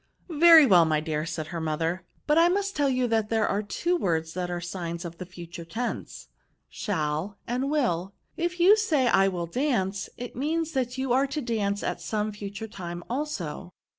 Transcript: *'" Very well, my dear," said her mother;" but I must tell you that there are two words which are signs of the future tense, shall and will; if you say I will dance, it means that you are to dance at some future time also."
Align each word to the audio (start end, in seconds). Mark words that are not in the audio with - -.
*'" 0.15 0.21
Very 0.47 0.65
well, 0.65 0.83
my 0.83 0.99
dear," 0.99 1.27
said 1.27 1.49
her 1.49 1.61
mother;" 1.61 2.07
but 2.25 2.35
I 2.35 2.47
must 2.49 2.75
tell 2.75 2.89
you 2.89 3.05
that 3.09 3.29
there 3.29 3.47
are 3.47 3.61
two 3.61 3.95
words 3.95 4.35
which 4.35 4.49
are 4.49 4.59
signs 4.59 5.05
of 5.05 5.19
the 5.19 5.27
future 5.27 5.63
tense, 5.63 6.27
shall 6.69 7.37
and 7.45 7.69
will; 7.69 8.11
if 8.35 8.59
you 8.59 8.75
say 8.75 9.05
I 9.09 9.27
will 9.27 9.45
dance, 9.45 10.09
it 10.17 10.35
means 10.35 10.71
that 10.71 10.97
you 10.97 11.13
are 11.13 11.27
to 11.27 11.39
dance 11.41 11.83
at 11.83 12.01
some 12.01 12.31
future 12.31 12.67
time 12.67 13.03
also." 13.11 13.73